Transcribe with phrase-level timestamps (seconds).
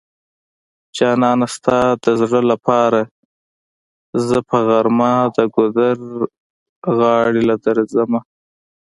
[0.95, 2.99] جانانه ستا د زړه لپاره
[4.27, 5.97] زه په غرمه د ګودر
[6.97, 8.19] غاړی له درځمه